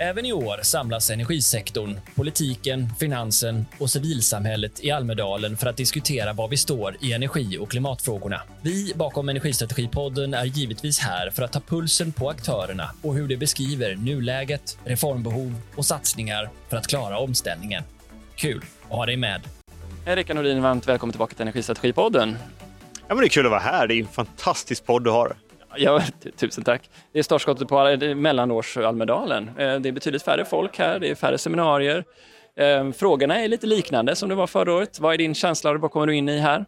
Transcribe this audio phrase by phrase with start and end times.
[0.00, 6.48] Även i år samlas energisektorn, politiken, finansen och civilsamhället i Almedalen för att diskutera var
[6.48, 8.42] vi står i energi och klimatfrågorna.
[8.62, 13.36] Vi bakom Energistrategipodden är givetvis här för att ta pulsen på aktörerna och hur de
[13.36, 17.82] beskriver nuläget, reformbehov och satsningar för att klara omställningen.
[18.36, 19.40] Kul att ha dig med!
[20.06, 22.36] Hej Rickard Nordin, varmt välkommen tillbaka till Energistrategipodden.
[23.08, 23.86] Ja, men det är kul att vara här.
[23.86, 25.36] Det är en fantastisk podd du har.
[25.76, 26.02] Ja,
[26.36, 26.90] tusen tack.
[27.12, 29.50] Det är startskottet på mellanårsalmedalen.
[29.56, 32.04] Det är eh, betydligt färre folk här, det är färre seminarier.
[32.56, 35.00] Eh, frågorna är lite liknande som det var förra året.
[35.00, 36.64] Vad är din känsla vad kommer du in i här?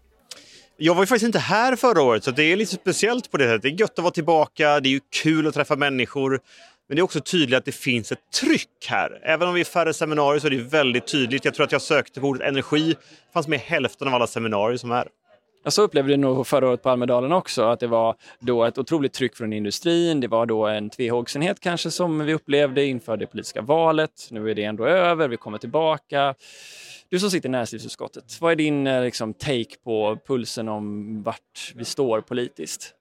[0.76, 3.44] Jag var ju faktiskt inte här förra året, så det är lite speciellt på det
[3.44, 3.62] sättet.
[3.62, 6.40] Det är gött att vara tillbaka, det är ju kul att träffa människor.
[6.88, 9.20] Men det är också tydligt att det finns ett tryck här.
[9.22, 11.44] Även om vi är färre seminarier så är det väldigt tydligt.
[11.44, 12.88] Jag tror att jag sökte på ordet energi.
[12.88, 15.08] Det fanns med hälften av alla seminarier som är.
[15.62, 18.78] Ja, så upplevde jag nog förra året på Almedalen också, att det var då ett
[18.78, 20.20] otroligt tryck från industrin.
[20.20, 24.28] Det var då en tvehågsenhet kanske som vi upplevde inför det politiska valet.
[24.30, 26.34] Nu är det ändå över, vi kommer tillbaka.
[27.08, 31.72] Du som sitter i näringslivsutskottet, vad är din eh, liksom, take på pulsen om vart
[31.74, 32.94] vi står politiskt?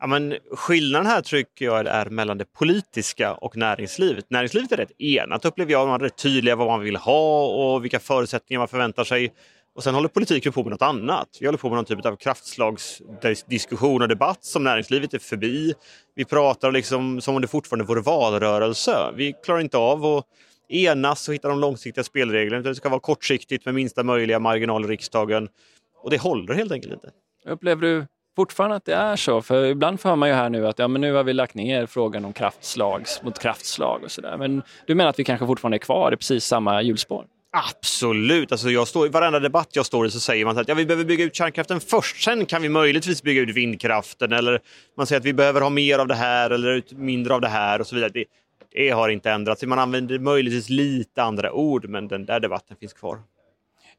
[0.00, 4.30] Ja, men skillnaden här tycker jag är mellan det politiska och näringslivet.
[4.30, 5.88] Näringslivet är rätt enat upplever jag.
[5.88, 9.32] Man är rätt tydliga vad man vill ha och vilka förutsättningar man förväntar sig.
[9.78, 11.28] Och sen håller politiken på med något annat.
[11.40, 15.74] Vi håller på med någon typ av kraftslagsdiskussion och debatt som näringslivet är förbi.
[16.14, 19.12] Vi pratar liksom som om det fortfarande vore valrörelse.
[19.16, 20.24] Vi klarar inte av att
[20.68, 22.62] enas och hitta de långsiktiga spelreglerna.
[22.62, 25.48] Det ska vara kortsiktigt med minsta möjliga marginal i riksdagen.
[26.02, 27.10] Och det håller helt enkelt inte.
[27.46, 28.06] Upplever du
[28.36, 29.42] fortfarande att det är så?
[29.42, 31.86] För ibland får man ju här nu att ja, men nu har vi lagt ner
[31.86, 34.36] frågan om kraftslag mot kraftslag och sådär.
[34.36, 37.26] Men du menar att vi kanske fortfarande är kvar i precis samma hjulspår?
[37.50, 38.52] Absolut!
[38.52, 40.86] Alltså jag står, I varenda debatt jag står i så säger man att ja, vi
[40.86, 44.32] behöver bygga ut kärnkraften först, sen kan vi möjligtvis bygga ut vindkraften.
[44.32, 44.60] Eller
[44.96, 47.80] man säger att vi behöver ha mer av det här eller mindre av det här
[47.80, 48.10] och så vidare.
[48.14, 48.24] Det,
[48.72, 49.62] det har inte ändrats.
[49.62, 53.18] Man använder möjligtvis lite andra ord, men den där debatten finns kvar.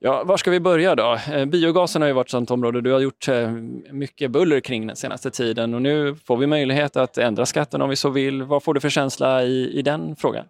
[0.01, 1.19] Ja, var ska vi börja då?
[1.31, 3.51] Eh, biogasen har ju varit ett sånt område du har gjort eh,
[3.91, 7.90] mycket buller kring den senaste tiden och nu får vi möjlighet att ändra skatten om
[7.90, 8.44] vi så vill.
[8.44, 10.45] Vad får du för känsla i, i den frågan?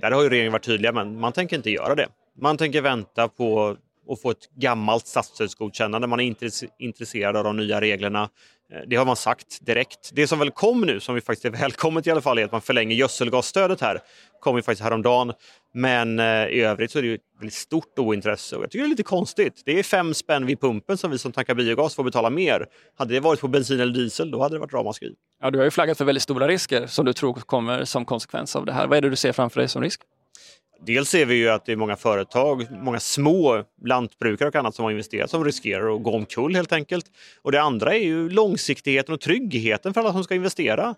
[0.00, 2.06] Där har ju regeringen varit tydliga, men man tänker inte göra det.
[2.40, 3.76] Man tänker vänta på
[4.08, 6.06] att få ett gammalt statsstödsgodkännande.
[6.06, 6.34] Man är
[6.78, 8.28] intresserad av de nya reglerna.
[8.72, 10.10] Eh, det har man sagt direkt.
[10.12, 12.52] Det som väl kom nu, som vi faktiskt är välkommet i alla fall, är att
[12.52, 14.00] man förlänger gödselgasstödet här.
[14.40, 15.32] kom ju faktiskt häromdagen.
[15.74, 18.82] Men eh, i övrigt så är det ju ett väldigt stort ointresse och jag tycker
[18.82, 19.62] det är lite konstigt.
[19.64, 22.66] Det är fem spänn vid pumpen som vi som tankar biogas får betala mer.
[22.98, 25.14] Hade det varit på bensin eller diesel, då hade det varit ramaskri.
[25.42, 28.56] Ja, du har ju flaggat för väldigt stora risker som du tror kommer som konsekvens
[28.56, 28.86] av det här.
[28.86, 30.00] Vad är det du ser framför dig som risk?
[30.86, 34.84] Dels ser vi ju att det är många företag, många små lantbrukare och annat som
[34.84, 37.06] har investerat som riskerar att gå omkull helt enkelt.
[37.42, 40.94] Och det andra är ju långsiktigheten och tryggheten för alla som ska investera.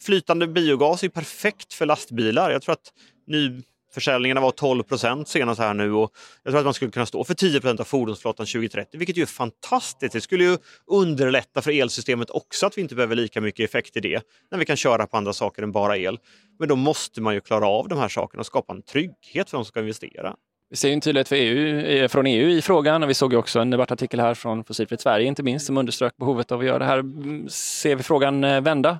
[0.00, 2.50] Flytande biogas är perfekt för lastbilar.
[2.50, 2.92] Jag tror att
[3.26, 3.62] ny
[3.94, 6.12] Försäljningarna var 12 procent senast här nu och
[6.42, 9.22] jag tror att man skulle kunna stå för 10 procent av fordonsflottan 2030, vilket ju
[9.22, 10.12] är fantastiskt.
[10.12, 10.56] Det skulle ju
[10.86, 14.64] underlätta för elsystemet också att vi inte behöver lika mycket effekt i det när vi
[14.64, 16.18] kan köra på andra saker än bara el.
[16.58, 19.56] Men då måste man ju klara av de här sakerna och skapa en trygghet för
[19.56, 20.34] de som ska investera.
[20.70, 23.60] Vi ser en tydlighet för EU, eh, från EU i frågan och vi såg också
[23.60, 26.84] en debattartikel här från Fossilfritt Sverige inte minst som underströk behovet av att göra det
[26.84, 26.98] här.
[26.98, 28.98] Mm, ser vi frågan eh, vända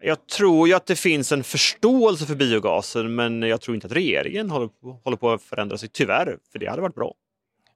[0.00, 3.92] jag tror ju att det finns en förståelse för biogasen men jag tror inte att
[3.92, 7.14] regeringen håller på, håller på att förändra sig, tyvärr, för det hade varit bra.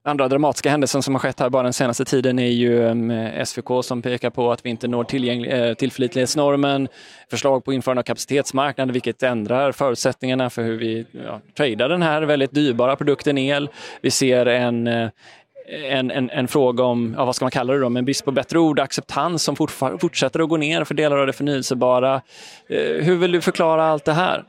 [0.06, 3.84] Andra dramatiska händelsen som har skett här bara den senaste tiden är ju um, SVK
[3.84, 6.88] som pekar på att vi inte når eh, tillförlitlighetsnormen,
[7.30, 12.22] förslag på införande av kapacitetsmarknaden vilket ändrar förutsättningarna för hur vi ja, tradar den här
[12.22, 13.68] väldigt dyrbara produkten el.
[14.00, 15.08] Vi ser en eh,
[15.68, 18.30] en, en, en, fråga om, ja, vad ska man kalla det då, men brist på
[18.30, 19.56] bättre ord, acceptans som
[20.00, 22.14] fortsätter att gå ner för delar av det förnyelsebara.
[22.68, 24.44] Eh, hur vill du förklara allt det här?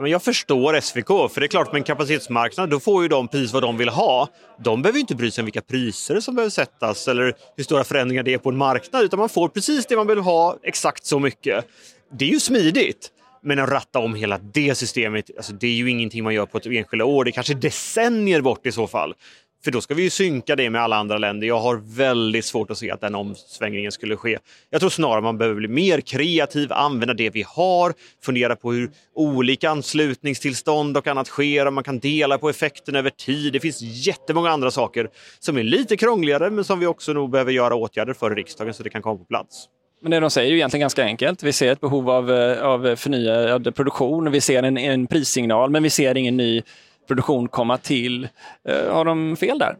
[0.00, 3.52] jag förstår SVK, för det är klart med en kapacitetsmarknad då får ju de precis
[3.52, 4.28] vad de vill ha.
[4.58, 8.22] De behöver inte bry sig om vilka priser som behöver sättas eller hur stora förändringar
[8.22, 11.18] det är på en marknad, utan man får precis det man vill ha, exakt så
[11.18, 11.64] mycket.
[12.12, 13.10] Det är ju smidigt.
[13.44, 16.58] Men att ratta om hela det systemet, alltså det är ju ingenting man gör på
[16.58, 17.24] ett enskilda år.
[17.24, 19.14] Det är kanske decennier bort i så fall.
[19.64, 21.46] För då ska vi ju synka det med alla andra länder.
[21.46, 24.38] Jag har väldigt svårt att se att den omsvängningen skulle ske.
[24.70, 27.92] Jag tror snarare man behöver bli mer kreativ, använda det vi har,
[28.22, 33.10] fundera på hur olika anslutningstillstånd och annat sker, om man kan dela på effekten över
[33.10, 33.52] tid.
[33.52, 37.52] Det finns jättemånga andra saker som är lite krångligare men som vi också nog behöver
[37.52, 39.66] göra åtgärder för i riksdagen så det kan komma på plats.
[40.02, 41.42] Men det de säger är ju egentligen ganska enkelt.
[41.42, 45.82] Vi ser ett behov av, eh, av förnyad produktion, vi ser en, en prissignal men
[45.82, 46.62] vi ser ingen ny
[47.08, 48.28] produktion komma till.
[48.68, 49.76] Eh, har de fel där?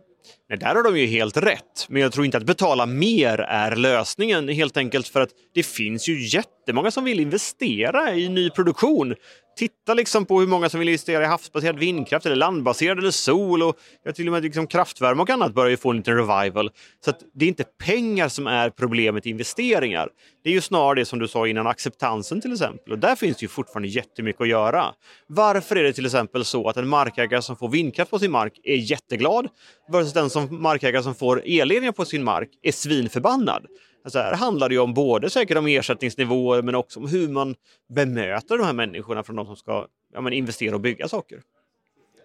[0.49, 1.87] Nej, där har de ju helt rätt.
[1.89, 4.49] Men jag tror inte att betala mer är lösningen.
[4.49, 9.15] Helt enkelt för att det finns ju jättemånga som vill investera i ny produktion.
[9.57, 13.63] Titta liksom på hur många som vill investera i havsbaserad vindkraft eller landbaserad eller sol
[13.63, 13.77] och
[14.15, 16.71] till och med liksom kraftvärme och annat börjar ju få en liten revival.
[17.05, 20.09] Så att det är inte pengar som är problemet i investeringar.
[20.45, 22.93] Det är ju snarare det som du sa innan, acceptansen till exempel.
[22.93, 24.95] Och där finns det ju fortfarande jättemycket att göra.
[25.27, 28.61] Varför är det till exempel så att en markägare som får vindkraft på sin mark
[28.63, 29.49] är jätteglad
[29.93, 33.67] versus den som markägare som får elledningar på sin mark är svinförbannad?
[34.05, 37.55] Alltså här handlar det ju om både säkert om ersättningsnivåer men också om hur man
[37.95, 41.39] bemöter de här människorna från de som ska ja, men investera och bygga saker.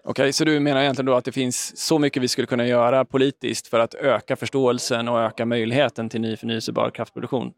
[0.04, 2.68] Okej, okay, så du menar egentligen då att det finns så mycket vi skulle kunna
[2.68, 7.54] göra politiskt för att öka förståelsen och öka möjligheten till ny förnyelsebar kraftproduktion?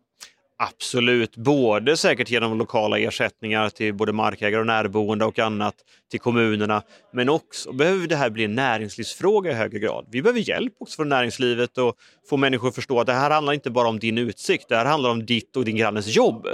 [0.61, 5.75] Absolut, både säkert genom lokala ersättningar till både markägare och närboende och annat
[6.11, 6.81] till kommunerna.
[7.13, 10.05] Men också behöver det här bli en näringslivsfråga i högre grad.
[10.11, 11.95] Vi behöver hjälp också från näringslivet och
[12.29, 14.85] få människor att förstå att det här handlar inte bara om din utsikt, det här
[14.85, 16.47] handlar om ditt och din grannes jobb.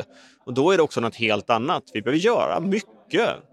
[0.45, 1.83] Och då är det också något helt annat.
[1.93, 2.94] Vi behöver göra mycket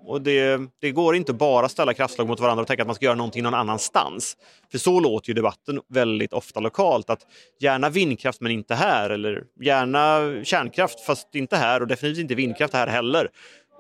[0.07, 3.05] och det, det går inte bara ställa kraftslag mot varandra och tänka att man ska
[3.05, 4.37] göra någonting någon annanstans.
[4.71, 7.27] För så låter ju debatten väldigt ofta lokalt att
[7.61, 12.75] gärna vindkraft men inte här eller gärna kärnkraft fast inte här och definitivt inte vindkraft
[12.75, 13.29] här heller.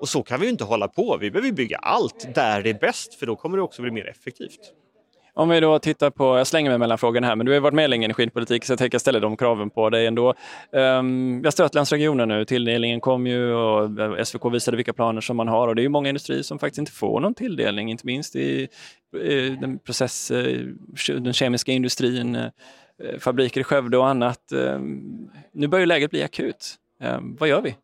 [0.01, 1.19] Och så kan vi inte hålla på.
[1.21, 4.09] Vi behöver bygga allt där det är bäst för då kommer det också bli mer
[4.09, 4.73] effektivt.
[5.35, 7.75] Om vi då tittar på, jag slänger mig mellan frågorna här, men du har varit
[7.75, 10.35] med länge i energipolitik så jag tänker ställa de kraven på dig ändå.
[10.73, 15.37] Ehm, um, Västra Götalandsregionen nu, tilldelningen kom ju och eh, SVK visade vilka planer som
[15.37, 18.07] man har och det är ju många industrier som faktiskt inte får någon tilldelning, inte
[18.07, 18.69] minst i,
[19.23, 20.67] i den process, eh,
[21.09, 24.53] den kemiska industrin, eh, fabriker i Skövde och annat.
[24.53, 26.75] Um, nu börjar läget bli akut.
[27.01, 27.75] Um, vad gör vi?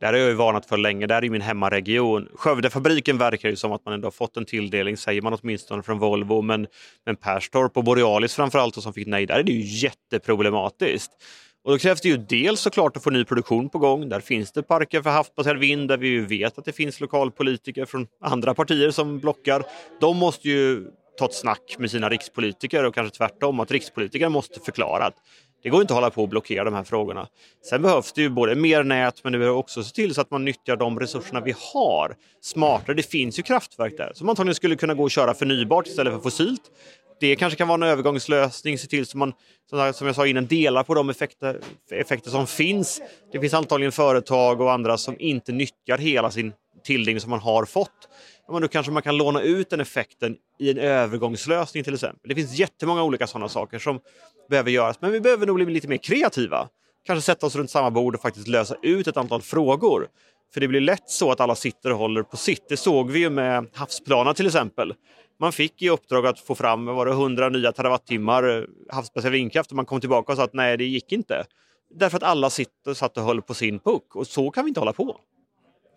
[0.00, 1.06] Det här har jag ju varnat för länge.
[1.06, 2.28] det här är min hemmaregion.
[2.34, 5.98] Skövdefabriken verkar ju som att man ändå har fått en tilldelning, säger man åtminstone från
[5.98, 6.42] Volvo.
[6.42, 6.66] Men,
[7.06, 11.12] men Perstorp och Borealis framförallt, och som fick nej, där är det ju jätteproblematiskt.
[11.64, 14.08] Och då krävs det ju dels såklart att få ny produktion på gång.
[14.08, 17.84] Där finns det parker för havsbaserad vind där vi ju vet att det finns lokalpolitiker
[17.84, 19.62] från andra partier som blockar.
[20.00, 20.86] De måste ju
[21.18, 25.16] ta ett snack med sina rikspolitiker och kanske tvärtom att rikspolitiker måste förklara att
[25.66, 27.28] det går inte att hålla på och blockera de här frågorna.
[27.70, 30.30] Sen behövs det ju både mer nät men det behöver också se till så att
[30.30, 32.96] man nyttjar de resurserna vi har smartare.
[32.96, 36.20] Det finns ju kraftverk där som antagligen skulle kunna gå och köra förnybart istället för
[36.20, 36.60] fossilt.
[37.20, 39.32] Det kanske kan vara en övergångslösning, se till så man,
[39.94, 41.60] som jag sa innan, delar på de effekter,
[41.90, 43.00] effekter som finns.
[43.32, 46.52] Det finns antagligen företag och andra som inte nyttjar hela sin
[46.86, 48.08] tilldelning som man har fått
[48.52, 52.28] men då kanske man kan låna ut den effekten i en övergångslösning till exempel.
[52.28, 54.00] Det finns jättemånga olika sådana saker som
[54.50, 56.68] behöver göras, men vi behöver nog bli lite mer kreativa.
[57.06, 60.08] Kanske sätta oss runt samma bord och faktiskt lösa ut ett antal frågor.
[60.54, 62.68] För det blir lätt så att alla sitter och håller på sitt.
[62.68, 64.94] Det såg vi ju med havsplanen till exempel.
[65.40, 69.70] Man fick i uppdrag att få fram var det 100 nya terawattimmar eh, havsbaserad vindkraft
[69.70, 71.44] och man kom tillbaka och sa att nej, det gick inte.
[71.94, 74.68] Därför att alla sitter och satt och höll på sin puck och så kan vi
[74.68, 75.20] inte hålla på.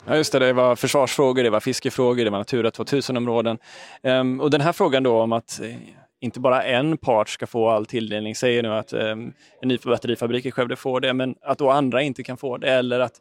[0.09, 0.39] Ja, just det.
[0.39, 3.57] Det var försvarsfrågor, det var fiskefrågor, det var Natura 2000-områden.
[4.03, 5.75] Um, ehm, och den här frågan då om att eh,
[6.19, 10.45] inte bara en part ska få all tilldelning, säger nu att um, en ny batterifabrik
[10.45, 12.71] i Skövde får det, men att då andra inte kan få det.
[12.71, 13.13] Eller att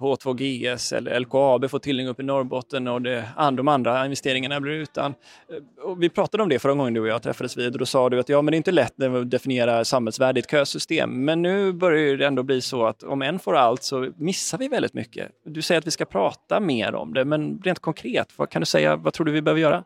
[0.00, 4.72] H2GS eller LKAB får tillgång upp i Norrbotten och det, ah, de andra investeringarna blir
[4.72, 5.14] utan.
[5.48, 7.86] Eh, och vi pratade om det förra gången du och jag träffades vid och då
[7.86, 11.24] sa du att ja, men det är inte lätt att definiera samhällsvärde i ett kösystem.
[11.24, 14.68] Men nu börjar det ändå bli så att om en får allt så missar vi
[14.68, 15.30] väldigt mycket.
[15.44, 18.66] Du säger att vi ska prata mer om det, men rent konkret, vad kan du
[18.66, 19.84] säga, vad tror du vi behöver göra?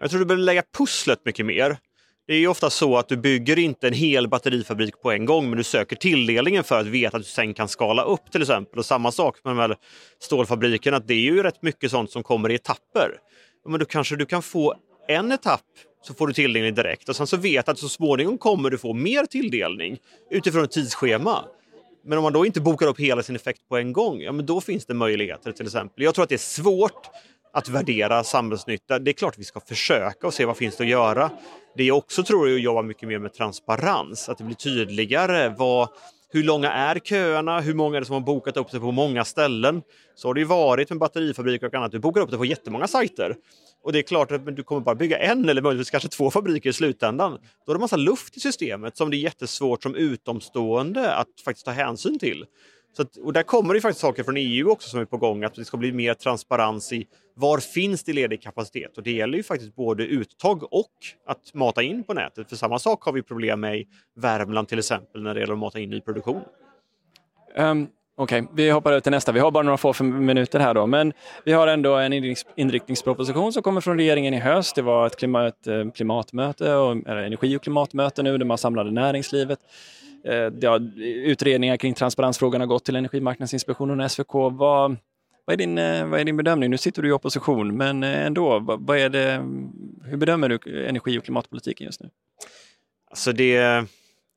[0.00, 1.78] Jag tror du behöver lägga pusslet mycket mer.
[2.28, 5.48] Det är ju ofta så att du bygger inte en hel batterifabrik på en gång,
[5.50, 8.78] men du söker tilldelningen för att veta att du sen kan skala upp till exempel.
[8.78, 9.76] Och samma sak med de här
[10.18, 13.10] stålfabrikerna, att det är ju rätt mycket sånt som kommer i etapper.
[13.68, 14.74] Men då kanske du kan få
[15.08, 15.64] en etapp
[16.02, 18.92] så får du tilldelning direkt och sen så vet att så småningom kommer du få
[18.92, 19.98] mer tilldelning
[20.30, 21.44] utifrån ett tidsschema.
[22.04, 24.46] Men om man då inte bokar upp hela sin effekt på en gång, ja men
[24.46, 26.04] då finns det möjligheter till exempel.
[26.04, 27.06] Jag tror att det är svårt
[27.52, 28.98] att värdera samhällsnytta.
[28.98, 31.30] Det är klart att vi ska försöka och se vad finns det att göra.
[31.76, 35.54] Det jag också tror är att jobba mycket mer med transparens, att det blir tydligare
[35.58, 35.88] vad,
[36.30, 37.60] hur långa är köerna?
[37.60, 39.82] Hur många är det som har bokat upp sig på många ställen?
[40.14, 41.92] Så har det ju varit med batterifabriker och annat.
[41.92, 43.36] Du bokar upp det på jättemånga sajter.
[43.82, 46.70] Och det är klart att du kommer bara bygga en eller möjligtvis kanske två fabriker
[46.70, 47.38] i slutändan.
[47.66, 51.66] Då är det massa luft i systemet som det är jättesvårt som utomstående att faktiskt
[51.66, 52.44] ta hänsyn till.
[52.98, 55.44] Så att, och där kommer det faktiskt saker från EU också som är på gång,
[55.44, 58.96] att det ska bli mer transparens i var finns det ledig kapacitet?
[58.96, 60.92] Och det gäller ju faktiskt både uttag och
[61.26, 62.48] att mata in på nätet.
[62.48, 63.86] För samma sak har vi problem med i
[64.16, 66.40] Värmland till exempel när det gäller att mata in ny produktion.
[67.56, 69.32] Um, Okej, okay, vi hoppar över till nästa.
[69.32, 71.12] Vi har bara några få minuter här då, men
[71.44, 72.12] vi har ändå en
[72.56, 74.74] inriktningsproposition som kommer från regeringen i höst.
[74.74, 78.90] Det var ett klimat, eh, klimatmöte, och, eller energi och klimatmöte nu, där man samlade
[78.90, 79.58] näringslivet.
[80.24, 80.80] Eh, ja,
[81.24, 84.34] utredningar kring transparensfrågan har gått till Energimarknadsinspektionen och SVK.
[84.34, 84.96] Vad,
[85.44, 86.70] vad, är din, eh, vad är din bedömning?
[86.70, 89.34] Nu sitter du i opposition, men eh, ändå, vad, är det,
[90.04, 92.10] hur bedömer du energi och klimatpolitiken just nu?
[93.10, 93.84] Alltså det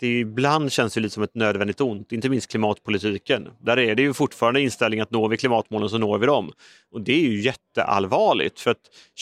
[0.01, 3.47] det ibland känns det lite som ett nödvändigt ont, inte minst klimatpolitiken.
[3.59, 6.51] Där är det ju fortfarande inställningen att når vi klimatmålen så når vi dem.
[6.91, 8.77] Och det är ju jätteallvarligt för att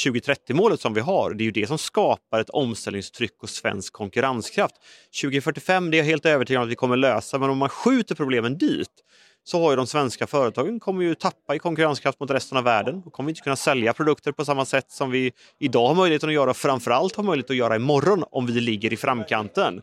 [0.05, 4.75] 2030-målet som vi har, det är ju det som skapar ett omställningstryck och svensk konkurrenskraft.
[5.21, 8.15] 2045, det är jag helt övertygad om att vi kommer lösa, men om man skjuter
[8.15, 9.03] problemen dit
[9.43, 13.01] så har ju de svenska företagen kommer ju tappa i konkurrenskraft mot resten av världen.
[13.01, 16.23] Då kommer vi inte kunna sälja produkter på samma sätt som vi idag har möjlighet
[16.23, 19.81] att göra och framförallt har möjlighet att göra imorgon om vi ligger i framkanten.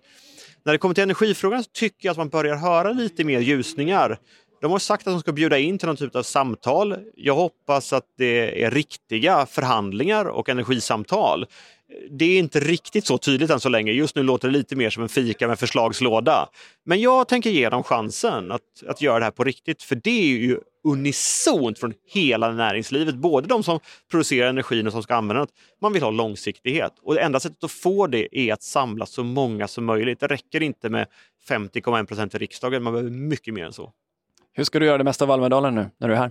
[0.67, 4.19] När det kommer till energifrågan så tycker jag att man börjar höra lite mer ljusningar.
[4.61, 6.97] De har sagt att de ska bjuda in till någon typ av samtal.
[7.17, 11.47] Jag hoppas att det är riktiga förhandlingar och energisamtal.
[12.11, 13.93] Det är inte riktigt så tydligt än så länge.
[13.93, 16.49] Just nu låter det lite mer som en fika med förslagslåda.
[16.85, 20.35] Men jag tänker ge dem chansen att, att göra det här på riktigt, för det
[20.35, 25.41] är ju unisont från hela näringslivet, både de som producerar energin och som ska använda
[25.41, 25.49] den.
[25.83, 29.25] Man vill ha långsiktighet och det enda sättet att få det är att samla så
[29.25, 30.21] många som möjligt.
[30.21, 31.07] Det räcker inte med
[31.49, 33.93] 50,1 procent i riksdagen, man behöver mycket mer än så.
[34.53, 36.31] Hur ska du göra det mesta av Almedalen nu när du är här?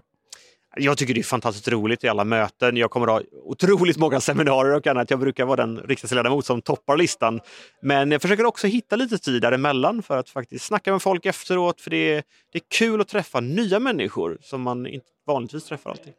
[0.77, 2.77] Jag tycker det är fantastiskt roligt i alla möten.
[2.77, 5.09] Jag kommer att ha otroligt många seminarier och annat.
[5.09, 7.39] Jag brukar vara den riksdagsledamot som toppar listan.
[7.81, 11.81] Men jag försöker också hitta lite tid däremellan för att faktiskt snacka med folk efteråt.
[11.81, 15.89] För det är, det är kul att träffa nya människor som man inte vanligtvis träffar
[15.89, 16.13] alltid.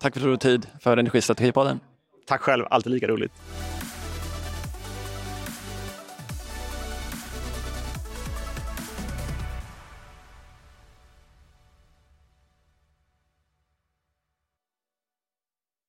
[0.00, 1.80] Tack för att du tog tid för Energistrategipodden.
[2.26, 3.32] Tack själv, alltid lika roligt.